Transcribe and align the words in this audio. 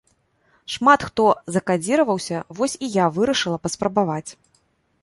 Шмат 0.75 1.05
хто 1.09 1.25
закадзіраваўся, 1.57 2.41
вось 2.61 2.79
і 2.89 2.91
я 3.03 3.15
вырашыла 3.21 3.57
паспрабаваць. 3.67 4.29